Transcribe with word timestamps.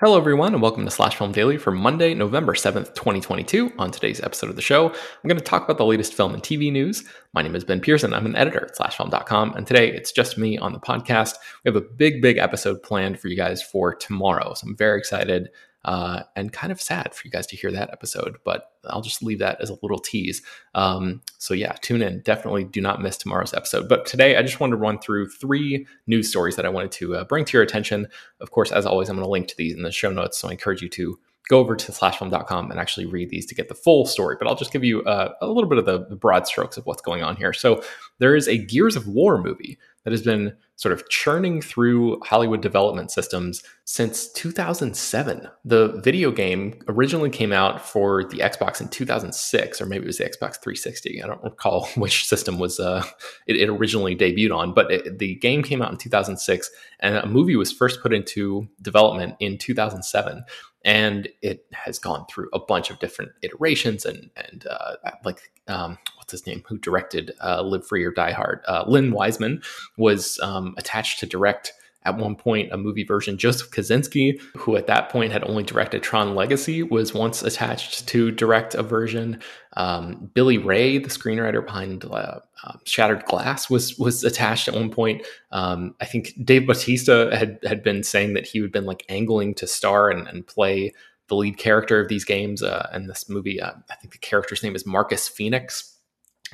Hello, 0.00 0.16
everyone, 0.16 0.52
and 0.52 0.62
welcome 0.62 0.84
to 0.84 0.92
Slash 0.92 1.16
Film 1.16 1.32
Daily 1.32 1.56
for 1.56 1.72
Monday, 1.72 2.14
November 2.14 2.52
7th, 2.52 2.94
2022. 2.94 3.72
On 3.80 3.90
today's 3.90 4.20
episode 4.20 4.48
of 4.48 4.54
the 4.54 4.62
show, 4.62 4.90
I'm 4.90 5.28
going 5.28 5.40
to 5.40 5.44
talk 5.44 5.64
about 5.64 5.76
the 5.76 5.84
latest 5.84 6.14
film 6.14 6.34
and 6.34 6.40
TV 6.40 6.70
news. 6.70 7.02
My 7.32 7.42
name 7.42 7.56
is 7.56 7.64
Ben 7.64 7.80
Pearson. 7.80 8.14
I'm 8.14 8.24
an 8.24 8.36
editor 8.36 8.66
at 8.66 8.76
slashfilm.com, 8.76 9.54
and 9.56 9.66
today 9.66 9.90
it's 9.90 10.12
just 10.12 10.38
me 10.38 10.56
on 10.56 10.72
the 10.72 10.78
podcast. 10.78 11.34
We 11.64 11.70
have 11.70 11.74
a 11.74 11.80
big, 11.80 12.22
big 12.22 12.38
episode 12.38 12.80
planned 12.80 13.18
for 13.18 13.26
you 13.26 13.36
guys 13.36 13.60
for 13.60 13.92
tomorrow, 13.92 14.54
so 14.54 14.68
I'm 14.68 14.76
very 14.76 15.00
excited 15.00 15.50
uh, 15.88 16.22
and 16.36 16.52
kind 16.52 16.70
of 16.70 16.82
sad 16.82 17.14
for 17.14 17.26
you 17.26 17.30
guys 17.30 17.46
to 17.46 17.56
hear 17.56 17.72
that 17.72 17.88
episode, 17.90 18.36
but 18.44 18.72
I'll 18.90 19.00
just 19.00 19.22
leave 19.22 19.38
that 19.38 19.58
as 19.62 19.70
a 19.70 19.78
little 19.80 19.98
tease. 19.98 20.42
Um, 20.74 21.22
so, 21.38 21.54
yeah, 21.54 21.72
tune 21.80 22.02
in. 22.02 22.20
Definitely 22.20 22.64
do 22.64 22.82
not 22.82 23.00
miss 23.00 23.16
tomorrow's 23.16 23.54
episode. 23.54 23.88
But 23.88 24.04
today, 24.04 24.36
I 24.36 24.42
just 24.42 24.60
wanted 24.60 24.72
to 24.72 24.76
run 24.76 24.98
through 24.98 25.30
three 25.30 25.86
news 26.06 26.28
stories 26.28 26.56
that 26.56 26.66
I 26.66 26.68
wanted 26.68 26.92
to 26.92 27.16
uh, 27.16 27.24
bring 27.24 27.46
to 27.46 27.56
your 27.56 27.62
attention. 27.62 28.06
Of 28.42 28.50
course, 28.50 28.70
as 28.70 28.84
always, 28.84 29.08
I'm 29.08 29.16
going 29.16 29.24
to 29.24 29.30
link 29.30 29.48
to 29.48 29.56
these 29.56 29.74
in 29.74 29.82
the 29.82 29.90
show 29.90 30.10
notes. 30.10 30.36
So, 30.38 30.48
I 30.48 30.52
encourage 30.52 30.82
you 30.82 30.90
to 30.90 31.18
go 31.48 31.58
over 31.58 31.74
to 31.74 31.90
slashfilm.com 31.90 32.70
and 32.70 32.78
actually 32.78 33.06
read 33.06 33.30
these 33.30 33.46
to 33.46 33.54
get 33.54 33.70
the 33.70 33.74
full 33.74 34.04
story. 34.04 34.36
But 34.38 34.46
I'll 34.46 34.56
just 34.56 34.74
give 34.74 34.84
you 34.84 35.02
uh, 35.04 35.32
a 35.40 35.46
little 35.46 35.70
bit 35.70 35.78
of 35.78 35.86
the, 35.86 36.04
the 36.04 36.16
broad 36.16 36.46
strokes 36.46 36.76
of 36.76 36.84
what's 36.84 37.00
going 37.00 37.22
on 37.22 37.36
here. 37.36 37.54
So, 37.54 37.82
there 38.18 38.36
is 38.36 38.46
a 38.46 38.58
Gears 38.58 38.94
of 38.94 39.08
War 39.08 39.42
movie 39.42 39.78
that 40.08 40.12
has 40.12 40.22
been 40.22 40.54
sort 40.76 40.94
of 40.94 41.06
churning 41.10 41.60
through 41.60 42.18
Hollywood 42.20 42.62
development 42.62 43.10
systems 43.10 43.62
since 43.84 44.32
2007. 44.32 45.46
The 45.66 46.00
video 46.02 46.30
game 46.30 46.80
originally 46.88 47.28
came 47.28 47.52
out 47.52 47.86
for 47.86 48.24
the 48.24 48.38
Xbox 48.38 48.80
in 48.80 48.88
2006, 48.88 49.82
or 49.82 49.84
maybe 49.84 50.04
it 50.04 50.06
was 50.06 50.16
the 50.16 50.24
Xbox 50.24 50.54
360. 50.62 51.22
I 51.22 51.26
don't 51.26 51.44
recall 51.44 51.88
which 51.96 52.24
system 52.24 52.58
was 52.58 52.80
uh, 52.80 53.04
it, 53.46 53.56
it, 53.56 53.68
originally 53.68 54.16
debuted 54.16 54.56
on, 54.56 54.72
but 54.72 54.90
it, 54.90 55.18
the 55.18 55.34
game 55.34 55.62
came 55.62 55.82
out 55.82 55.92
in 55.92 55.98
2006, 55.98 56.70
and 57.00 57.16
a 57.16 57.26
movie 57.26 57.56
was 57.56 57.70
first 57.70 58.00
put 58.00 58.14
into 58.14 58.66
development 58.80 59.34
in 59.40 59.58
2007 59.58 60.42
and 60.84 61.28
it 61.42 61.66
has 61.72 61.98
gone 61.98 62.24
through 62.30 62.48
a 62.54 62.58
bunch 62.58 62.88
of 62.88 63.00
different 63.00 63.32
iterations 63.42 64.06
and 64.06 64.30
and 64.36 64.64
uh, 64.68 64.94
like 65.24 65.50
um, 65.68 65.98
what's 66.16 66.32
his 66.32 66.46
name 66.46 66.62
who 66.66 66.78
directed 66.78 67.32
uh, 67.42 67.62
Live 67.62 67.86
Free 67.86 68.04
or 68.04 68.10
Die 68.10 68.32
Hard. 68.32 68.62
Uh, 68.68 68.84
Len 68.86 69.12
Wiseman 69.12 69.62
was 69.96 70.38
um, 70.40 70.74
attached 70.76 71.20
to 71.20 71.26
direct 71.26 71.72
at 72.04 72.16
one 72.16 72.36
point 72.36 72.72
a 72.72 72.76
movie 72.76 73.04
version. 73.04 73.36
Joseph 73.36 73.70
Kosinski, 73.70 74.40
who 74.56 74.76
at 74.76 74.86
that 74.86 75.10
point 75.10 75.32
had 75.32 75.44
only 75.44 75.62
directed 75.62 76.02
Tron 76.02 76.34
Legacy, 76.34 76.82
was 76.82 77.12
once 77.12 77.42
attached 77.42 78.06
to 78.08 78.30
direct 78.30 78.74
a 78.74 78.82
version. 78.82 79.40
Um, 79.76 80.30
Billy 80.32 80.58
Ray, 80.58 80.98
the 80.98 81.08
screenwriter 81.08 81.64
behind 81.64 82.04
uh, 82.04 82.40
uh, 82.64 82.72
Shattered 82.84 83.24
Glass, 83.24 83.68
was 83.68 83.98
was 83.98 84.24
attached 84.24 84.68
at 84.68 84.74
one 84.74 84.90
point. 84.90 85.26
Um, 85.50 85.94
I 86.00 86.04
think 86.04 86.32
Dave 86.44 86.66
Bautista 86.66 87.30
had 87.36 87.58
had 87.64 87.82
been 87.82 88.02
saying 88.02 88.34
that 88.34 88.46
he 88.46 88.60
had 88.60 88.72
been 88.72 88.86
like 88.86 89.04
angling 89.08 89.54
to 89.56 89.66
star 89.66 90.08
and, 90.10 90.26
and 90.28 90.46
play 90.46 90.94
the 91.28 91.36
lead 91.36 91.58
character 91.58 92.00
of 92.00 92.08
these 92.08 92.24
games. 92.24 92.62
Uh, 92.62 92.88
and 92.92 93.08
this 93.08 93.28
movie, 93.28 93.60
uh, 93.60 93.72
I 93.90 93.94
think 93.96 94.12
the 94.12 94.18
character's 94.18 94.62
name 94.62 94.74
is 94.74 94.86
Marcus 94.86 95.28
Phoenix 95.28 95.98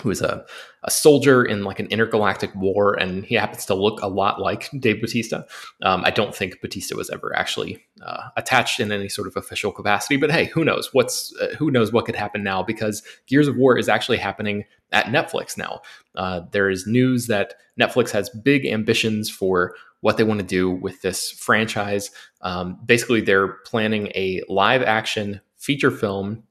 who 0.02 0.10
is 0.10 0.20
a, 0.20 0.44
a 0.82 0.90
soldier 0.90 1.44
in 1.44 1.64
like 1.64 1.78
an 1.78 1.86
intergalactic 1.86 2.54
war, 2.54 2.94
and 2.94 3.24
he 3.24 3.34
happens 3.34 3.64
to 3.66 3.74
look 3.74 4.02
a 4.02 4.08
lot 4.08 4.40
like 4.40 4.68
Dave 4.78 5.00
Bautista. 5.00 5.46
Um, 5.82 6.02
I 6.04 6.10
don't 6.10 6.34
think 6.34 6.60
Bautista 6.60 6.96
was 6.96 7.10
ever 7.10 7.34
actually 7.36 7.82
uh, 8.02 8.28
attached 8.36 8.80
in 8.80 8.90
any 8.90 9.08
sort 9.08 9.28
of 9.28 9.36
official 9.36 9.72
capacity, 9.72 10.16
but 10.16 10.30
hey, 10.30 10.46
who 10.46 10.64
knows? 10.64 10.90
What's 10.92 11.34
uh, 11.40 11.54
who 11.56 11.70
knows 11.70 11.92
what 11.92 12.06
could 12.06 12.16
happen 12.16 12.42
now? 12.42 12.62
Because 12.62 13.02
Gears 13.26 13.48
of 13.48 13.56
War 13.56 13.78
is 13.78 13.88
actually 13.88 14.18
happening 14.18 14.64
at 14.92 15.06
Netflix 15.06 15.56
now. 15.56 15.80
Uh, 16.16 16.42
there 16.50 16.70
is 16.70 16.86
news 16.86 17.26
that 17.28 17.54
Netflix 17.80 18.10
has 18.10 18.30
big 18.30 18.66
ambitions 18.66 19.30
for 19.30 19.74
what 20.04 20.18
they 20.18 20.22
want 20.22 20.38
to 20.38 20.44
do 20.46 20.70
with 20.70 21.00
this 21.00 21.30
franchise. 21.30 22.10
Um, 22.42 22.78
basically, 22.84 23.22
they're 23.22 23.54
planning 23.64 24.08
a 24.08 24.42
live 24.50 24.82
action 24.82 25.40
feature 25.56 25.90
film 25.90 26.42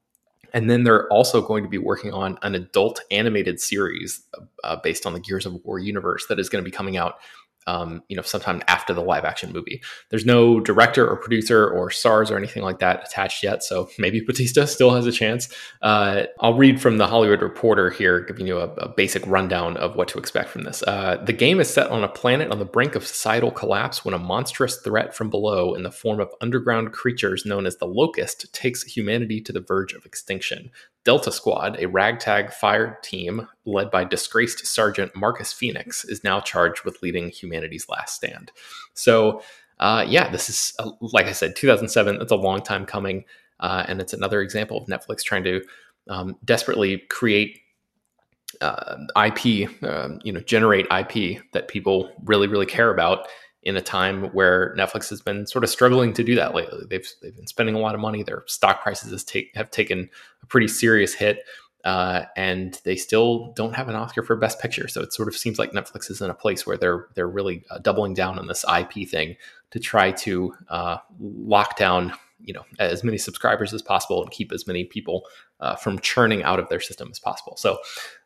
and 0.54 0.72
then 0.72 0.84
they're 0.84 1.08
also 1.10 1.40
going 1.40 1.64
to 1.64 1.70
be 1.70 1.78
working 1.78 2.12
on 2.12 2.40
an 2.42 2.56
adult 2.56 3.02
animated 3.12 3.60
series 3.60 4.24
uh, 4.64 4.76
based 4.78 5.06
on 5.06 5.14
the 5.14 5.20
Gears 5.20 5.46
of 5.46 5.54
War 5.64 5.78
universe 5.78 6.26
that 6.30 6.40
is 6.40 6.50
going 6.50 6.64
to 6.64 6.68
be 6.68 6.76
coming 6.76 6.98
out 6.98 7.20
um, 7.68 8.04
you 8.10 8.16
know, 8.16 8.22
sometime 8.22 8.62
after 8.68 8.94
the 8.94 9.02
live 9.02 9.26
action 9.26 9.52
movie. 9.52 9.82
There's 10.10 10.26
no 10.26 10.60
director 10.60 11.08
or 11.08 11.18
producer 11.18 11.68
or 11.68 11.90
stars 11.90 12.32
or 12.32 12.38
anything 12.38 12.64
like 12.64 12.80
that 12.80 13.08
attached 13.08 13.44
yet, 13.44 13.64
so 13.64 13.90
maybe 13.98 14.22
Bautista 14.22 14.68
still 14.74 14.92
has 14.92 15.06
a 15.06 15.12
chance. 15.12 15.50
Uh, 15.82 16.24
I'll 16.40 16.56
read 16.56 16.82
from 16.82 16.98
the 16.98 17.08
Hollywood 17.08 17.42
Reporter 17.42 17.90
here, 17.90 18.22
giving 18.22 18.48
you 18.48 18.60
a, 18.60 18.68
a 18.76 18.90
basic 18.90 19.26
rundown 19.28 19.78
of 19.78 19.96
what 19.96 20.08
to 20.10 20.20
expect 20.20 20.50
from 20.50 20.64
this. 20.64 20.84
Uh, 20.84 21.22
the 21.24 21.34
game 21.34 21.60
is 21.60 21.70
set 21.70 21.90
on 21.90 22.04
a 22.04 22.10
planet 22.10 22.52
on 22.52 22.60
the 22.60 22.66
brink 22.66 22.96
of 22.96 23.06
societal 23.06 23.52
collapse 23.52 24.04
when 24.04 24.14
a 24.14 24.20
monstrous 24.20 24.78
threat 24.78 25.16
from 25.16 25.30
below, 25.30 25.74
in 25.74 25.84
the 25.84 25.92
form 25.92 26.20
of 26.20 26.30
underground 26.42 26.92
creatures 26.92 27.46
known 27.46 27.66
as 27.66 27.78
the 27.78 27.88
Locust, 27.88 28.54
takes 28.54 28.84
humanity 28.84 29.42
to 29.42 29.52
the 29.52 29.62
verge 29.62 29.94
of 29.94 30.06
extinction. 30.06 30.72
Delta 31.04 31.32
Squad, 31.32 31.78
a 31.80 31.88
ragtag 31.88 32.52
fire 32.52 32.98
team 33.04 33.48
led 33.66 33.92
by 33.92 34.04
disgraced 34.04 34.66
Sergeant 34.66 35.16
Marcus 35.16 35.52
Phoenix, 35.52 36.06
is 36.06 36.24
now 36.24 36.40
charged 36.40 36.84
with 36.84 37.02
leading 37.02 37.30
humanity's 37.30 37.90
last 37.90 38.16
stand. 38.16 38.52
So, 38.94 39.42
uh, 39.80 40.06
yeah, 40.08 40.30
this 40.30 40.50
is, 40.50 40.74
uh, 40.80 40.92
like 41.02 41.26
I 41.26 41.34
said, 41.34 41.56
2007. 41.56 42.20
That's 42.20 42.32
a 42.32 42.38
long 42.38 42.62
time 42.62 42.86
coming. 42.86 43.26
Uh, 43.60 43.86
and 43.88 44.00
it's 44.00 44.14
another 44.14 44.42
example 44.42 44.78
of 44.78 44.88
Netflix 44.88 45.24
trying 45.24 45.44
to 45.44 45.62
um, 46.10 46.38
desperately 46.46 47.00
create 47.10 47.60
uh, 48.62 48.98
IP, 49.26 49.70
um, 49.84 50.20
you 50.24 50.32
know, 50.32 50.40
generate 50.42 50.86
IP 50.92 51.42
that 51.54 51.68
people 51.68 52.12
really, 52.24 52.48
really 52.48 52.66
care 52.66 52.92
about 52.92 53.28
in 53.64 53.78
a 53.78 53.82
time 53.82 54.26
where 54.34 54.76
Netflix 54.78 55.10
has 55.10 55.22
been 55.22 55.48
sort 55.48 55.64
of 55.64 55.70
struggling 55.70 56.14
to 56.14 56.24
do 56.24 56.36
that 56.36 56.54
lately. 56.54 56.86
They've 56.90 57.08
they've 57.22 57.36
been 57.36 57.48
spending 57.48 57.76
a 57.76 57.80
lot 57.80 57.96
of 57.96 58.02
money. 58.02 58.24
Their 58.24 58.44
stock 58.48 58.82
prices 58.84 59.24
take, 59.24 59.52
have 59.56 59.72
taken 59.72 60.10
a 60.42 60.46
pretty 60.46 60.68
serious 60.68 61.14
hit, 61.14 61.40
uh, 61.84 62.24
and 62.36 62.80
they 62.84 62.96
still 62.96 63.54
don't 63.56 63.76
have 63.76 63.90
an 63.90 63.96
Oscar 63.96 64.24
for 64.24 64.36
Best 64.36 64.60
Picture. 64.60 64.88
So 64.88 65.02
it 65.02 65.14
sort 65.14 65.28
of 65.28 65.36
seems 65.36 65.60
like 65.60 65.72
Netflix 65.72 66.12
is 66.12 66.22
in 66.22 66.30
a 66.30 66.34
place 66.34 66.68
where 66.68 66.78
they're 66.78 67.08
they're 67.16 67.28
really 67.28 67.64
uh, 67.70 67.80
doubling 67.80 68.14
down 68.14 68.38
on 68.38 68.48
this 68.48 68.66
IP 68.66 69.08
thing 69.08 69.36
to 69.72 69.80
try 69.80 70.12
to 70.12 70.54
uh, 70.70 70.98
lock 71.20 71.78
down 71.78 72.14
you 72.44 72.54
know 72.54 72.64
as 72.80 73.04
many 73.04 73.18
subscribers 73.18 73.74
as 73.74 73.82
possible 73.82 74.22
and 74.22 74.32
keep 74.32 74.52
as 74.52 74.68
many 74.68 74.84
people 74.84 75.24
uh, 75.62 75.76
from 75.76 76.00
churning 76.00 76.44
out 76.44 76.60
of 76.60 76.68
their 76.70 76.82
system 76.82 77.10
as 77.12 77.20
possible. 77.20 77.56
So 77.58 77.78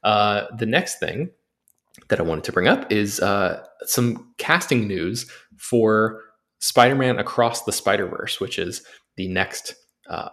uh, 0.03 0.45
the 0.57 0.65
next 0.65 0.99
thing 0.99 1.29
that 2.09 2.19
I 2.19 2.23
wanted 2.23 2.43
to 2.45 2.51
bring 2.51 2.67
up 2.67 2.91
is 2.91 3.19
uh, 3.19 3.63
some 3.83 4.33
casting 4.37 4.87
news 4.87 5.29
for 5.57 6.21
Spider-Man 6.59 7.19
Across 7.19 7.63
the 7.63 7.71
Spider-Verse, 7.71 8.39
which 8.39 8.57
is 8.59 8.83
the 9.15 9.27
next, 9.27 9.75
uh, 10.09 10.29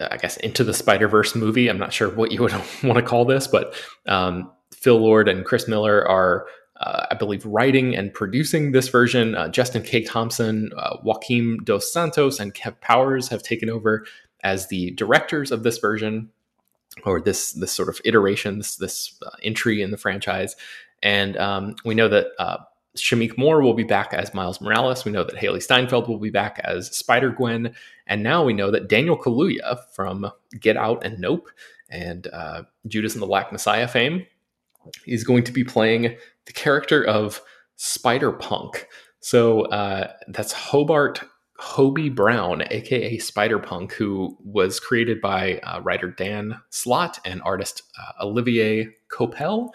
I 0.00 0.16
guess, 0.16 0.36
Into 0.38 0.64
the 0.64 0.74
Spider-Verse 0.74 1.34
movie. 1.34 1.68
I'm 1.68 1.78
not 1.78 1.92
sure 1.92 2.10
what 2.10 2.32
you 2.32 2.42
would 2.42 2.52
want 2.82 2.96
to 2.96 3.02
call 3.02 3.24
this, 3.24 3.46
but 3.46 3.74
um, 4.06 4.50
Phil 4.72 4.98
Lord 4.98 5.28
and 5.28 5.44
Chris 5.44 5.68
Miller 5.68 6.06
are, 6.06 6.46
uh, 6.80 7.06
I 7.10 7.14
believe, 7.14 7.46
writing 7.46 7.94
and 7.94 8.12
producing 8.12 8.72
this 8.72 8.88
version. 8.88 9.34
Uh, 9.34 9.48
Justin 9.48 9.82
K. 9.82 10.02
Thompson, 10.02 10.70
uh, 10.76 10.96
Joaquim 11.02 11.58
Dos 11.64 11.92
Santos, 11.92 12.40
and 12.40 12.52
Kemp 12.54 12.80
Powers 12.80 13.28
have 13.28 13.42
taken 13.42 13.70
over 13.70 14.04
as 14.42 14.68
the 14.68 14.90
directors 14.92 15.52
of 15.52 15.62
this 15.62 15.78
version 15.78 16.30
or 17.04 17.20
this 17.20 17.52
this 17.52 17.72
sort 17.72 17.88
of 17.88 18.00
iteration, 18.04 18.58
this 18.58 18.76
this 18.76 19.18
uh, 19.24 19.30
entry 19.42 19.82
in 19.82 19.90
the 19.90 19.96
franchise. 19.96 20.56
And 21.02 21.36
um, 21.36 21.76
we 21.84 21.94
know 21.94 22.08
that 22.08 22.28
uh, 22.38 22.58
Shameik 22.96 23.38
Moore 23.38 23.62
will 23.62 23.74
be 23.74 23.84
back 23.84 24.12
as 24.12 24.34
Miles 24.34 24.60
Morales. 24.60 25.04
We 25.04 25.12
know 25.12 25.24
that 25.24 25.36
Hailee 25.36 25.62
Steinfeld 25.62 26.08
will 26.08 26.18
be 26.18 26.30
back 26.30 26.60
as 26.64 26.94
Spider 26.96 27.30
Gwen. 27.30 27.74
And 28.06 28.22
now 28.22 28.44
we 28.44 28.52
know 28.52 28.70
that 28.70 28.88
Daniel 28.88 29.18
Kaluuya 29.18 29.78
from 29.94 30.30
Get 30.60 30.76
Out 30.76 31.04
and 31.04 31.18
Nope 31.18 31.48
and 31.90 32.26
uh, 32.32 32.62
Judas 32.86 33.14
and 33.14 33.22
the 33.22 33.26
Black 33.26 33.52
Messiah 33.52 33.88
fame 33.88 34.26
is 35.06 35.24
going 35.24 35.44
to 35.44 35.52
be 35.52 35.64
playing 35.64 36.16
the 36.46 36.52
character 36.52 37.04
of 37.04 37.40
Spider 37.76 38.32
Punk. 38.32 38.88
So 39.20 39.62
uh, 39.66 40.12
that's 40.28 40.52
Hobart 40.52 41.22
Hobie 41.60 42.12
Brown, 42.12 42.64
aka 42.70 43.18
Spider 43.18 43.60
Punk, 43.60 43.92
who 43.92 44.36
was 44.44 44.80
created 44.80 45.20
by 45.20 45.58
uh, 45.58 45.80
writer 45.80 46.10
Dan 46.10 46.60
Slott 46.70 47.20
and 47.24 47.40
artist 47.42 47.84
uh, 48.00 48.24
Olivier 48.24 48.88
Coipel 49.10 49.70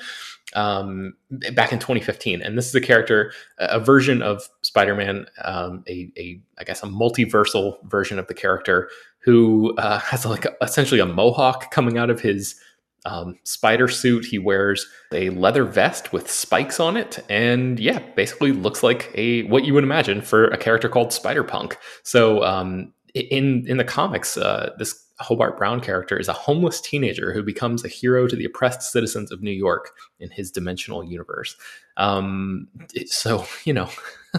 um, 0.57 1.13
back 1.53 1.71
in 1.71 1.77
2015. 1.77 2.41
And 2.41 2.57
this 2.57 2.67
is 2.67 2.73
a 2.73 2.81
character, 2.81 3.31
a 3.59 3.79
version 3.79 4.23
of 4.23 4.49
Spider-Man, 4.63 5.27
um, 5.43 5.83
a, 5.87 6.11
a, 6.17 6.41
I 6.57 6.63
guess, 6.63 6.81
a 6.81 6.87
multiversal 6.87 7.77
version 7.87 8.17
of 8.17 8.27
the 8.27 8.33
character 8.33 8.89
who 9.19 9.75
uh, 9.77 9.99
has 9.99 10.25
like 10.25 10.45
a, 10.45 10.55
essentially 10.61 10.99
a 10.99 11.05
mohawk 11.05 11.69
coming 11.69 11.99
out 11.99 12.09
of 12.09 12.21
his 12.21 12.59
um, 13.05 13.37
spider 13.43 13.87
suit. 13.87 14.25
He 14.25 14.39
wears 14.39 14.87
a 15.13 15.29
leather 15.29 15.63
vest 15.63 16.11
with 16.11 16.29
spikes 16.29 16.79
on 16.79 16.97
it, 16.97 17.23
and 17.29 17.79
yeah, 17.79 17.99
basically 18.15 18.51
looks 18.51 18.81
like 18.81 19.11
a 19.13 19.43
what 19.43 19.63
you 19.63 19.73
would 19.75 19.83
imagine 19.83 20.21
for 20.21 20.47
a 20.47 20.57
character 20.57 20.89
called 20.89 21.13
Spider 21.13 21.43
Punk. 21.43 21.77
So 22.03 22.43
um, 22.43 22.93
in 23.13 23.65
in 23.67 23.77
the 23.77 23.83
comics, 23.83 24.37
uh, 24.37 24.73
this 24.77 25.07
Hobart 25.19 25.57
Brown 25.57 25.81
character 25.81 26.17
is 26.17 26.27
a 26.27 26.33
homeless 26.33 26.79
teenager 26.79 27.33
who 27.33 27.41
becomes 27.41 27.83
a 27.83 27.87
hero 27.87 28.27
to 28.27 28.35
the 28.35 28.45
oppressed 28.45 28.83
citizens 28.91 29.31
of 29.31 29.41
New 29.41 29.51
York 29.51 29.91
in 30.19 30.29
his 30.29 30.51
dimensional 30.51 31.03
universe. 31.03 31.55
Um, 31.97 32.67
so, 33.07 33.47
you 33.65 33.73
know, 33.73 33.89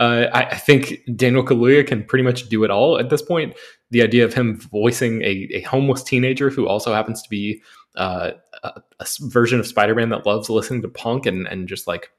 uh, 0.00 0.28
I, 0.32 0.44
I, 0.52 0.56
think 0.56 1.00
Daniel 1.14 1.44
Kaluuya 1.44 1.86
can 1.86 2.04
pretty 2.04 2.22
much 2.22 2.48
do 2.48 2.64
it 2.64 2.70
all 2.70 2.98
at 2.98 3.10
this 3.10 3.20
point. 3.20 3.54
The 3.90 4.02
idea 4.02 4.24
of 4.24 4.32
him 4.32 4.58
voicing 4.58 5.20
a, 5.20 5.46
a 5.52 5.60
homeless 5.60 6.02
teenager 6.02 6.48
who 6.48 6.66
also 6.66 6.94
happens 6.94 7.20
to 7.20 7.28
be 7.28 7.62
uh, 7.96 8.30
a, 8.62 8.82
a, 9.00 9.06
version 9.20 9.60
of 9.60 9.66
Spider 9.66 9.94
Man 9.94 10.08
that 10.08 10.24
loves 10.24 10.48
listening 10.48 10.80
to 10.82 10.88
punk 10.88 11.26
and, 11.26 11.46
and 11.46 11.68
just 11.68 11.86
like 11.86 12.10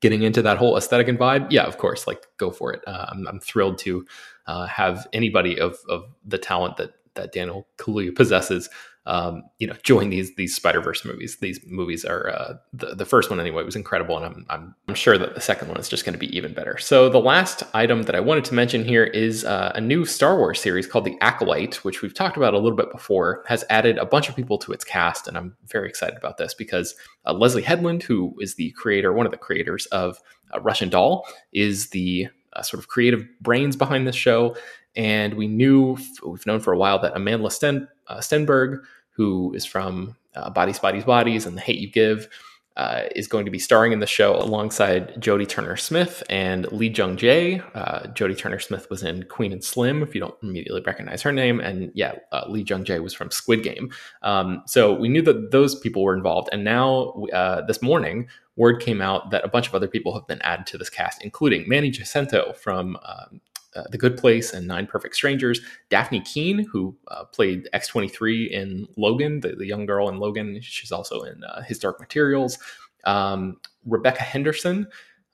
getting 0.00 0.22
into 0.22 0.42
that 0.42 0.58
whole 0.58 0.76
aesthetic 0.76 1.08
and 1.08 1.18
vibe, 1.18 1.46
yeah, 1.50 1.64
of 1.64 1.78
course, 1.78 2.06
like 2.06 2.26
go 2.36 2.50
for 2.50 2.72
it. 2.72 2.82
Uh, 2.86 3.06
I'm, 3.08 3.26
I'm, 3.28 3.40
thrilled 3.40 3.78
to 3.78 4.06
uh, 4.46 4.66
have 4.66 5.06
anybody 5.12 5.58
of, 5.58 5.78
of 5.88 6.04
the 6.24 6.38
talent 6.38 6.76
that 6.76 6.94
that 7.14 7.32
Daniel 7.32 7.66
Kaluuya 7.78 8.14
possesses, 8.14 8.68
um, 9.06 9.44
you 9.58 9.66
know, 9.66 9.74
join 9.82 10.08
these 10.08 10.34
these 10.36 10.54
Spider 10.54 10.80
Verse 10.80 11.04
movies. 11.04 11.36
These 11.36 11.60
movies 11.66 12.04
are 12.04 12.30
uh, 12.30 12.54
the 12.72 12.94
the 12.94 13.04
first 13.04 13.28
one 13.28 13.38
anyway 13.38 13.62
was 13.62 13.76
incredible, 13.76 14.16
and 14.16 14.24
I'm 14.24 14.46
I'm, 14.48 14.74
I'm 14.88 14.94
sure 14.94 15.18
that 15.18 15.34
the 15.34 15.40
second 15.40 15.68
one 15.68 15.78
is 15.78 15.88
just 15.88 16.04
going 16.04 16.14
to 16.14 16.18
be 16.18 16.34
even 16.34 16.54
better. 16.54 16.78
So 16.78 17.10
the 17.10 17.20
last 17.20 17.62
item 17.74 18.04
that 18.04 18.14
I 18.14 18.20
wanted 18.20 18.44
to 18.46 18.54
mention 18.54 18.84
here 18.84 19.04
is 19.04 19.44
uh, 19.44 19.72
a 19.74 19.80
new 19.80 20.06
Star 20.06 20.38
Wars 20.38 20.60
series 20.60 20.86
called 20.86 21.04
The 21.04 21.18
Acolyte, 21.20 21.84
which 21.84 22.00
we've 22.00 22.14
talked 22.14 22.38
about 22.38 22.54
a 22.54 22.58
little 22.58 22.76
bit 22.76 22.90
before, 22.90 23.44
has 23.46 23.64
added 23.68 23.98
a 23.98 24.06
bunch 24.06 24.30
of 24.30 24.36
people 24.36 24.56
to 24.58 24.72
its 24.72 24.84
cast, 24.84 25.28
and 25.28 25.36
I'm 25.36 25.56
very 25.66 25.88
excited 25.88 26.16
about 26.16 26.38
this 26.38 26.54
because 26.54 26.94
uh, 27.26 27.34
Leslie 27.34 27.62
Headland, 27.62 28.02
who 28.02 28.34
is 28.40 28.54
the 28.54 28.70
creator, 28.70 29.12
one 29.12 29.26
of 29.26 29.32
the 29.32 29.38
creators 29.38 29.84
of 29.86 30.18
uh, 30.54 30.60
Russian 30.60 30.88
Doll, 30.88 31.26
is 31.52 31.90
the 31.90 32.28
uh, 32.54 32.62
sort 32.62 32.82
of 32.82 32.88
creative 32.88 33.26
brains 33.42 33.76
behind 33.76 34.06
this 34.06 34.16
show 34.16 34.56
and 34.96 35.34
we 35.34 35.48
knew, 35.48 35.98
we've 36.24 36.46
known 36.46 36.60
for 36.60 36.72
a 36.72 36.78
while 36.78 37.00
that 37.00 37.16
Amanda 37.16 37.50
Sten, 37.50 37.88
uh, 38.08 38.18
Stenberg, 38.18 38.82
who 39.10 39.52
is 39.54 39.64
from 39.64 40.16
uh, 40.34 40.50
Bodies, 40.50 40.78
Bodies, 40.78 41.04
Bodies 41.04 41.46
and 41.46 41.56
The 41.56 41.60
Hate 41.60 41.78
You 41.78 41.90
Give, 41.90 42.28
uh, 42.76 43.02
is 43.14 43.28
going 43.28 43.44
to 43.44 43.52
be 43.52 43.58
starring 43.58 43.92
in 43.92 44.00
the 44.00 44.06
show 44.06 44.34
alongside 44.34 45.14
Jodie 45.20 45.48
Turner 45.48 45.76
Smith 45.76 46.24
and 46.28 46.70
Lee 46.72 46.88
Jung 46.88 47.16
Jae. 47.16 47.62
Uh, 47.74 48.08
Jodie 48.08 48.36
Turner 48.36 48.58
Smith 48.58 48.90
was 48.90 49.04
in 49.04 49.22
Queen 49.24 49.52
and 49.52 49.62
Slim, 49.62 50.02
if 50.02 50.12
you 50.12 50.20
don't 50.20 50.34
immediately 50.42 50.82
recognize 50.84 51.22
her 51.22 51.32
name. 51.32 51.60
And 51.60 51.92
yeah, 51.94 52.16
uh, 52.32 52.46
Lee 52.48 52.64
Jung 52.68 52.84
Jae 52.84 53.00
was 53.00 53.14
from 53.14 53.30
Squid 53.30 53.62
Game. 53.62 53.92
Um, 54.22 54.62
so 54.66 54.92
we 54.92 55.08
knew 55.08 55.22
that 55.22 55.52
those 55.52 55.78
people 55.78 56.02
were 56.02 56.16
involved. 56.16 56.48
And 56.50 56.64
now, 56.64 57.10
uh, 57.32 57.64
this 57.64 57.80
morning, 57.80 58.26
word 58.56 58.80
came 58.80 59.00
out 59.00 59.30
that 59.30 59.44
a 59.44 59.48
bunch 59.48 59.68
of 59.68 59.74
other 59.76 59.88
people 59.88 60.12
have 60.14 60.26
been 60.26 60.42
added 60.42 60.66
to 60.66 60.78
this 60.78 60.90
cast, 60.90 61.22
including 61.22 61.68
Manny 61.68 61.90
Jacinto 61.90 62.54
from 62.54 62.96
um, 63.04 63.40
uh, 63.74 63.84
The 63.90 63.98
Good 63.98 64.16
Place 64.16 64.52
and 64.52 64.66
Nine 64.66 64.86
Perfect 64.86 65.14
Strangers. 65.14 65.60
Dafne 65.90 66.24
Keen, 66.24 66.66
who 66.70 66.96
uh, 67.08 67.24
played 67.24 67.68
X23 67.74 68.50
in 68.50 68.86
Logan, 68.96 69.40
the, 69.40 69.54
the, 69.56 69.66
young 69.66 69.86
girl 69.86 70.08
in 70.08 70.18
Logan. 70.18 70.60
She's 70.60 70.92
also 70.92 71.22
in 71.22 71.42
uh, 71.44 71.62
His 71.62 71.78
Dark 71.78 72.00
Materials. 72.00 72.58
Um, 73.04 73.58
Rebecca 73.84 74.22
Henderson, 74.22 74.86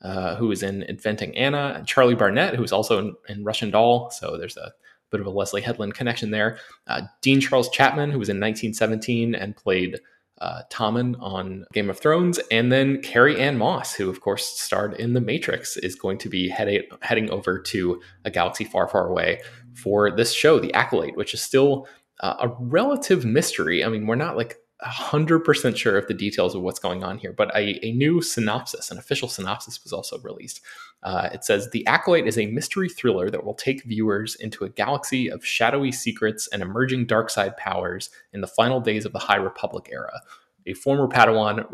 uh, 0.03 0.37
who 0.37 0.51
is 0.51 0.63
in 0.63 0.83
Inventing 0.85 1.37
Anna, 1.37 1.75
and 1.77 1.87
Charlie 1.87 2.15
Barnett, 2.15 2.57
who 2.57 2.65
is 2.65 2.73
also 2.73 2.99
in, 2.99 3.15
in, 3.29 3.45
Russian 3.45 3.71
Doll. 3.71 4.11
So 4.11 4.37
there's 4.37 4.57
a 4.57 4.73
bit 5.11 5.21
of 5.21 5.27
a 5.27 5.31
Leslie 5.31 5.63
Headland 5.63 5.95
connection 5.95 6.31
there. 6.31 6.59
Uh, 6.87 7.03
Dean 7.21 7.41
Charles 7.41 7.69
Chapman, 7.69 8.11
who 8.11 8.19
was 8.19 8.29
in 8.29 8.41
1917 8.41 9.35
and 9.35 9.57
played 9.57 10.01
uh, 10.41 10.63
Tommen 10.71 11.17
on 11.21 11.65
Game 11.73 11.91
of 11.91 11.99
Thrones, 11.99 12.39
and 12.51 12.73
then 12.73 13.03
Carrie-Anne 13.03 13.59
Moss, 13.59 13.95
who 13.95 14.09
of 14.09 14.21
course 14.21 14.47
starred 14.47 14.95
in 14.95 15.13
The 15.13 15.21
Matrix, 15.21 15.77
is 15.77 15.95
going 15.95 16.19
to 16.19 16.29
be 16.29 16.49
heading 16.49 16.83
heading 17.03 17.31
over 17.31 17.59
to 17.59 18.01
a 18.25 18.31
galaxy 18.31 18.65
far, 18.65 18.89
far 18.89 19.09
away 19.09 19.41
for 19.75 20.11
this 20.11 20.33
show, 20.33 20.59
The 20.59 20.73
Acolyte, 20.75 21.17
which 21.17 21.35
is 21.35 21.43
still 21.43 21.87
uh, 22.21 22.37
a 22.41 22.49
relative 22.59 23.25
mystery. 23.25 23.85
I 23.85 23.89
mean, 23.89 24.07
we're 24.07 24.15
not 24.15 24.37
like 24.37 24.57
100% 24.85 25.77
sure 25.77 25.99
of 25.99 26.07
the 26.07 26.15
details 26.15 26.55
of 26.55 26.63
what's 26.63 26.79
going 26.79 27.05
on 27.05 27.19
here, 27.19 27.33
but 27.33 27.55
a, 27.55 27.85
a 27.85 27.93
new 27.93 28.23
synopsis, 28.23 28.91
an 28.91 28.99
official 28.99 29.29
synopsis, 29.29 29.83
was 29.83 29.93
also 29.93 30.19
released. 30.21 30.61
Uh, 31.03 31.29
it 31.33 31.45
says 31.45 31.71
The 31.71 31.87
Acolyte 31.87 32.27
is 32.27 32.39
a 32.39 32.47
mystery 32.47 32.89
thriller 32.89 33.31
that 33.31 33.45
will 33.45 33.55
take 33.55 33.85
viewers 33.85 34.35
into 34.37 34.65
a 34.65 34.71
galaxy 34.71 35.29
of 35.29 35.45
shadowy 35.45 35.93
secrets 35.93 36.49
and 36.49 36.63
emerging 36.63 37.07
dark 37.07 37.31
side 37.31 37.57
powers 37.57 38.11
in 38.33 38.41
the 38.41 38.47
final 38.47 38.81
days 38.81 39.05
of 39.05 39.13
the 39.13 39.19
High 39.19 39.37
Republic 39.37 39.89
era. 39.93 40.21
A 40.67 40.75
former 40.75 41.09
Padawan 41.09 41.67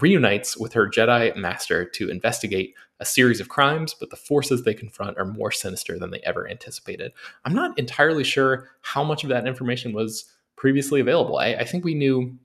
reunites 0.00 0.56
with 0.56 0.72
her 0.72 0.88
Jedi 0.88 1.34
master 1.36 1.84
to 1.84 2.10
investigate 2.10 2.74
a 2.98 3.04
series 3.04 3.40
of 3.40 3.48
crimes, 3.48 3.94
but 3.98 4.10
the 4.10 4.16
forces 4.16 4.62
they 4.62 4.74
confront 4.74 5.18
are 5.18 5.24
more 5.24 5.50
sinister 5.50 5.98
than 5.98 6.10
they 6.10 6.20
ever 6.20 6.48
anticipated. 6.48 7.12
I'm 7.44 7.54
not 7.54 7.78
entirely 7.78 8.24
sure 8.24 8.68
how 8.80 9.04
much 9.04 9.22
of 9.22 9.30
that 9.30 9.46
information 9.46 9.92
was 9.92 10.24
previously 10.56 11.00
available. 11.00 11.38
I, 11.38 11.54
I 11.54 11.64
think 11.64 11.84
we 11.84 11.94
knew 11.94 12.36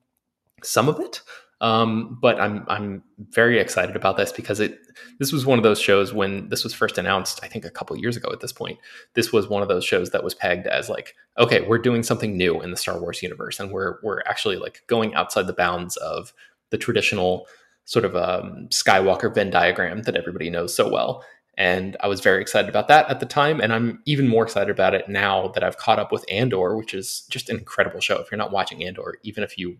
some 0.64 0.90
of 0.90 1.00
it. 1.00 1.22
Um, 1.60 2.20
but 2.22 2.40
I'm 2.40 2.66
I'm 2.68 3.04
very 3.30 3.60
excited 3.60 3.96
about 3.96 4.16
this 4.16 4.32
because 4.32 4.60
it 4.60 4.78
this 5.20 5.32
was 5.32 5.46
one 5.46 5.58
of 5.58 5.64
those 5.64 5.82
shows 5.82 6.14
when 6.14 6.50
this 6.50 6.64
was 6.64 6.74
first 6.74 7.00
announced. 7.00 7.40
I 7.42 7.48
think 7.48 7.66
a 7.66 7.72
couple 7.72 7.98
years 7.98 8.16
ago 8.16 8.30
at 8.32 8.42
this 8.42 8.54
point. 8.54 8.78
This 9.16 9.34
was 9.34 9.48
one 9.48 9.64
of 9.64 9.68
those 9.68 9.84
shows 9.84 10.12
that 10.12 10.24
was 10.24 10.36
pegged 10.36 10.68
as 10.68 10.88
like, 10.88 11.16
okay, 11.40 11.62
we're 11.62 11.80
doing 11.80 12.04
something 12.04 12.38
new 12.38 12.62
in 12.62 12.70
the 12.70 12.78
Star 12.78 13.00
Wars 13.00 13.24
universe, 13.24 13.60
and 13.60 13.72
we're 13.72 13.98
we're 14.04 14.22
actually 14.28 14.58
like 14.58 14.84
going 14.86 15.16
outside 15.16 15.48
the 15.48 15.54
bounds 15.54 15.98
of 15.98 16.32
the 16.70 16.78
traditional 16.78 17.48
sort 17.86 18.06
of 18.06 18.16
um, 18.16 18.68
Skywalker 18.70 19.34
Venn 19.34 19.50
diagram 19.50 20.04
that 20.04 20.16
everybody 20.16 20.50
knows 20.50 20.76
so 20.76 20.92
well. 20.92 21.24
And 21.58 21.98
I 22.02 22.08
was 22.08 22.22
very 22.22 22.40
excited 22.40 22.70
about 22.70 22.88
that 22.90 23.10
at 23.10 23.20
the 23.20 23.26
time. 23.26 23.60
And 23.60 23.74
I'm 23.74 24.02
even 24.06 24.28
more 24.28 24.44
excited 24.44 24.70
about 24.70 24.94
it 24.94 25.10
now 25.10 25.48
that 25.50 25.64
I've 25.64 25.78
caught 25.78 25.98
up 25.98 26.12
with 26.12 26.24
Andor, 26.30 26.78
which 26.78 26.94
is 26.94 27.22
just 27.32 27.50
an 27.50 27.58
incredible 27.58 28.00
show. 28.00 28.20
If 28.20 28.32
you're 28.32 28.38
not 28.38 28.52
watching 28.52 28.84
Andor, 28.84 29.16
even 29.24 29.44
if 29.44 29.58
you 29.58 29.78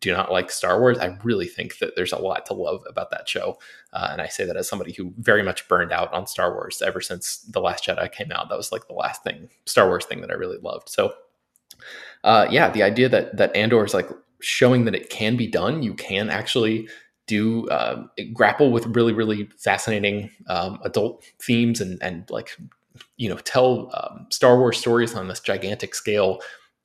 do 0.00 0.12
not 0.12 0.30
like 0.30 0.52
Star 0.52 0.78
Wars, 0.78 0.98
I 0.98 1.18
really 1.24 1.48
think 1.48 1.78
that 1.78 1.96
there's 1.96 2.12
a 2.12 2.18
lot 2.18 2.46
to 2.46 2.54
love 2.54 2.84
about 2.88 3.10
that 3.10 3.28
show. 3.28 3.58
Uh, 3.92 4.08
and 4.12 4.22
I 4.22 4.28
say 4.28 4.44
that 4.44 4.56
as 4.56 4.68
somebody 4.68 4.92
who 4.92 5.12
very 5.18 5.42
much 5.42 5.66
burned 5.66 5.90
out 5.90 6.12
on 6.12 6.28
Star 6.28 6.54
Wars 6.54 6.80
ever 6.80 7.00
since 7.00 7.38
The 7.38 7.60
Last 7.60 7.84
Jedi 7.84 8.10
came 8.12 8.30
out. 8.30 8.48
That 8.48 8.56
was 8.56 8.70
like 8.70 8.86
the 8.86 8.94
last 8.94 9.24
thing, 9.24 9.48
Star 9.64 9.88
Wars 9.88 10.04
thing 10.04 10.20
that 10.20 10.30
I 10.30 10.34
really 10.34 10.58
loved. 10.58 10.88
So, 10.88 11.12
uh, 12.22 12.46
yeah, 12.50 12.70
the 12.70 12.84
idea 12.84 13.08
that 13.08 13.36
that 13.36 13.54
Andor 13.56 13.84
is 13.84 13.94
like 13.94 14.08
showing 14.40 14.84
that 14.84 14.94
it 14.94 15.10
can 15.10 15.36
be 15.36 15.48
done, 15.48 15.82
you 15.82 15.94
can 15.94 16.30
actually 16.30 16.88
do 17.26 17.68
uh, 17.68 18.04
grapple 18.32 18.70
with 18.70 18.86
really 18.86 19.12
really 19.12 19.48
fascinating 19.58 20.30
um, 20.48 20.78
adult 20.82 21.24
themes 21.40 21.80
and 21.80 22.02
and 22.02 22.28
like 22.30 22.56
you 23.16 23.28
know 23.28 23.36
tell 23.38 23.90
um, 23.94 24.26
Star 24.30 24.58
Wars 24.58 24.78
stories 24.78 25.14
on 25.14 25.28
this 25.28 25.40
gigantic 25.40 25.94
scale 25.94 26.40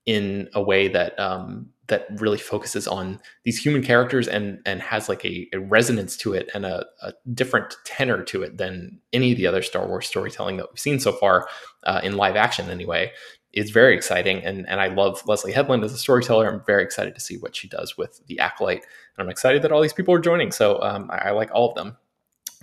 in 0.06 0.50
a 0.54 0.62
way 0.62 0.88
that 0.88 1.18
um, 1.20 1.70
that 1.88 2.08
really 2.22 2.38
focuses 2.38 2.88
on 2.88 3.20
these 3.44 3.60
human 3.60 3.84
characters 3.84 4.28
and 4.28 4.60
and 4.66 4.82
has 4.82 5.10
like 5.10 5.24
a, 5.26 5.48
a 5.54 5.60
resonance 5.60 6.18
to 6.18 6.34
it 6.34 6.50
and 6.54 6.66
a, 6.66 6.86
a, 7.02 7.14
different 7.34 7.76
tenor 7.84 8.24
to 8.24 8.42
it 8.42 8.58
than 8.58 9.00
any 9.14 9.32
of 9.32 9.38
the 9.38 9.46
other 9.46 9.62
Star 9.62 9.88
Wars 9.88 10.08
storytelling 10.08 10.58
that 10.58 10.68
we've 10.72 10.80
seen 10.80 11.00
so 11.00 11.12
far 11.12 11.48
uh, 11.84 12.00
in 12.04 12.18
live 12.18 12.36
action 12.36 12.70
anyway 12.70 13.12
is 13.54 13.70
very 13.72 13.96
exciting. 13.96 14.44
And, 14.44 14.68
and 14.68 14.80
I 14.80 14.88
love 14.88 15.22
Leslie 15.28 15.52
Headland 15.52 15.84
as 15.84 15.94
a 15.94 15.98
storyteller. 15.98 16.50
I'm 16.50 16.64
very 16.66 16.84
excited 16.84 17.16
to 17.16 17.22
see 17.22 17.38
what 17.38 17.56
she 17.56 17.68
does 17.68 17.98
with 17.98 18.26
The 18.28 18.40
Acolyte. 18.40 18.84
And 19.18 19.26
I'm 19.26 19.30
excited 19.30 19.62
that 19.62 19.72
all 19.72 19.82
these 19.82 19.94
people 19.94 20.14
are 20.14 20.20
joining. 20.20 20.52
So 20.52 20.82
um, 20.82 21.10
I, 21.12 21.30
I, 21.30 21.32
like 21.32 21.52
all 21.54 21.70
of 21.70 21.76
them. 21.76 21.98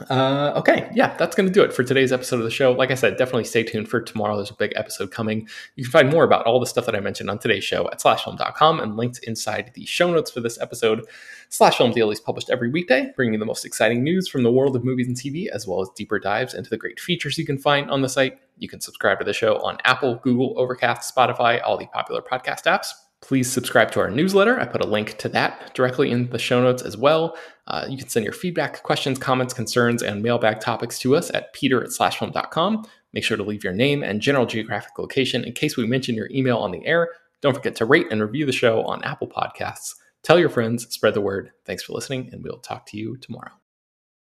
Uh, 0.09 0.52
okay, 0.55 0.88
yeah, 0.95 1.17
that's 1.17 1.35
going 1.35 1.47
to 1.49 1.52
do 1.52 1.62
it 1.62 1.73
for 1.73 1.83
today's 1.83 2.12
episode 2.12 2.37
of 2.37 2.45
the 2.45 2.50
show. 2.50 2.73
Like 2.73 2.93
I 2.93 2.95
said, 2.95 3.17
definitely 3.17 3.45
stay 3.45 3.64
tuned 3.64 3.88
for 3.88 4.00
tomorrow. 4.00 4.37
There's 4.37 4.50
a 4.50 4.55
big 4.55 4.73
episode 4.76 5.11
coming. 5.11 5.49
You 5.75 5.85
can 5.85 5.90
find 5.90 6.11
more 6.11 6.23
about 6.23 6.47
all 6.47 6.61
the 6.61 6.67
stuff 6.67 6.87
that 6.87 6.95
I 6.95 7.00
mentioned 7.00 7.28
on 7.28 7.38
today's 7.38 7.64
show 7.64 7.90
at 7.90 8.00
slashfilm.com 8.00 8.81
and 8.81 8.97
linked 8.97 9.19
inside 9.25 9.73
the 9.75 9.85
show 9.87 10.12
notes 10.12 10.31
for 10.31 10.40
this 10.40 10.61
episode. 10.61 11.05
Slash 11.49 11.78
Film 11.78 11.93
Daily 11.93 12.12
is 12.12 12.21
published 12.21 12.50
every 12.50 12.71
weekday, 12.71 13.11
bringing 13.17 13.33
you 13.35 13.38
the 13.40 13.47
most 13.47 13.64
exciting 13.64 14.05
news 14.05 14.28
from 14.28 14.45
the 14.45 14.52
world 14.52 14.76
of 14.76 14.85
movies 14.85 15.09
and 15.09 15.17
TV, 15.17 15.49
as 15.49 15.67
well 15.67 15.81
as 15.81 15.88
deeper 15.97 16.21
dives 16.21 16.55
into 16.55 16.71
the 16.71 16.76
great 16.76 17.00
features 17.00 17.37
you 17.37 17.47
can 17.47 17.59
find 17.59 17.90
on 17.90 18.02
the 18.02 18.09
site. 18.09 18.38
You 18.59 18.69
can 18.69 18.81
subscribe 18.81 19.19
to 19.19 19.25
the 19.25 19.33
show 19.33 19.57
on 19.57 19.78
Apple, 19.85 20.17
Google, 20.23 20.55
Overcast, 20.57 21.14
Spotify, 21.14 21.61
all 21.64 21.76
the 21.76 21.87
popular 21.87 22.23
podcast 22.23 22.64
apps. 22.64 22.88
Please 23.28 23.52
subscribe 23.52 23.90
to 23.90 24.00
our 24.00 24.11
newsletter. 24.11 24.58
I 24.58 24.64
put 24.64 24.82
a 24.82 24.87
link 24.87 25.18
to 25.18 25.28
that 25.28 25.75
directly 25.75 26.11
in 26.11 26.30
the 26.30 26.38
show 26.38 26.62
notes 26.62 26.80
as 26.80 26.97
well. 26.97 27.37
Uh, 27.66 27.85
you 27.87 27.99
can 27.99 28.08
send 28.08 28.25
your 28.25 28.32
feedback, 28.32 28.82
questions, 28.82 29.18
comments, 29.18 29.52
concerns, 29.52 30.02
and 30.02 30.23
mailbag 30.23 30.61
topics 30.61 30.99
to 31.00 31.14
us 31.14 31.30
at 31.35 31.52
peter 31.52 31.85
at 31.85 31.90
slashfilm.com. 31.90 32.87
Make 33.12 33.25
sure 33.25 33.37
to 33.37 33.42
leave 33.42 33.62
your 33.62 33.75
name 33.75 34.02
and 34.02 34.23
general 34.23 34.47
geographic 34.47 34.99
location 34.99 35.44
in 35.44 35.52
case 35.52 35.76
we 35.76 35.87
mention 35.87 36.14
your 36.14 36.30
email 36.30 36.56
on 36.56 36.70
the 36.70 36.87
air. 36.87 37.11
Don't 37.42 37.54
forget 37.54 37.75
to 37.76 37.85
rate 37.85 38.06
and 38.11 38.23
review 38.23 38.47
the 38.47 38.52
show 38.52 38.82
on 38.87 39.04
Apple 39.04 39.28
Podcasts. 39.28 39.94
Tell 40.23 40.38
your 40.38 40.49
friends, 40.49 40.88
spread 40.88 41.12
the 41.12 41.20
word. 41.20 41.50
Thanks 41.66 41.82
for 41.82 41.92
listening, 41.92 42.30
and 42.32 42.42
we'll 42.42 42.61
talk 42.61 42.87
to 42.87 42.97
you 42.97 43.18
tomorrow. 43.18 43.52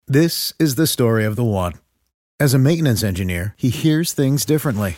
This 0.05 0.51
is 0.59 0.75
the 0.75 0.85
story 0.85 1.23
of 1.23 1.37
the 1.37 1.45
one. 1.45 1.75
As 2.41 2.53
a 2.53 2.59
maintenance 2.59 3.03
engineer, 3.03 3.55
he 3.55 3.69
hears 3.69 4.11
things 4.11 4.43
differently 4.43 4.97